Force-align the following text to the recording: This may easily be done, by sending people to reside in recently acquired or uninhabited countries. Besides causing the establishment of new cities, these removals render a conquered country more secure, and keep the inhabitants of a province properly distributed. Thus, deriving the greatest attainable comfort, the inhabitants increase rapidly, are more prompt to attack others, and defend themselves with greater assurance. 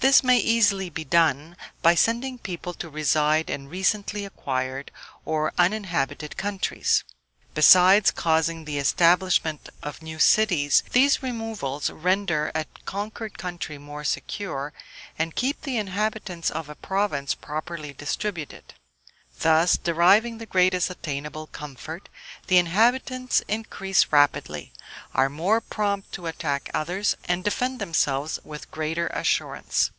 This 0.00 0.24
may 0.24 0.38
easily 0.38 0.88
be 0.88 1.04
done, 1.04 1.58
by 1.82 1.94
sending 1.94 2.38
people 2.38 2.72
to 2.72 2.88
reside 2.88 3.50
in 3.50 3.68
recently 3.68 4.24
acquired 4.24 4.90
or 5.26 5.52
uninhabited 5.58 6.38
countries. 6.38 7.04
Besides 7.52 8.10
causing 8.10 8.64
the 8.64 8.78
establishment 8.78 9.68
of 9.82 10.00
new 10.00 10.18
cities, 10.18 10.82
these 10.92 11.22
removals 11.22 11.90
render 11.90 12.50
a 12.54 12.64
conquered 12.86 13.36
country 13.36 13.76
more 13.76 14.02
secure, 14.02 14.72
and 15.18 15.36
keep 15.36 15.60
the 15.60 15.76
inhabitants 15.76 16.50
of 16.50 16.70
a 16.70 16.74
province 16.74 17.34
properly 17.34 17.92
distributed. 17.92 18.72
Thus, 19.40 19.78
deriving 19.78 20.36
the 20.36 20.44
greatest 20.44 20.90
attainable 20.90 21.46
comfort, 21.46 22.10
the 22.48 22.58
inhabitants 22.58 23.40
increase 23.48 24.04
rapidly, 24.10 24.74
are 25.14 25.30
more 25.30 25.62
prompt 25.62 26.12
to 26.12 26.26
attack 26.26 26.68
others, 26.74 27.16
and 27.24 27.42
defend 27.42 27.78
themselves 27.78 28.38
with 28.44 28.70
greater 28.70 29.06
assurance. 29.08 29.92